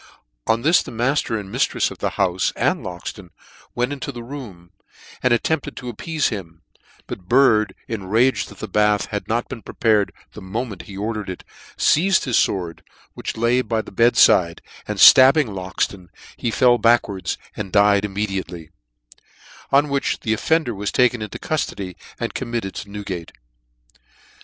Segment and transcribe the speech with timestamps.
[0.47, 3.29] On this, the matter and miftrefs of the houfe and Loxton
[3.75, 4.71] went into the room,
[5.21, 6.63] and at tempted to appeafe him:
[7.05, 11.43] but Bird, enraged that the bath had not been prepared the moment he ordered it,
[11.77, 12.79] feized his fword,
[13.13, 18.03] which lay by the bed fide, and ftabbing Loxton, he fell back wards, and died
[18.03, 18.71] immediately j
[19.71, 23.33] on which the of fender was taken into cuftody^ and committed to Newgate.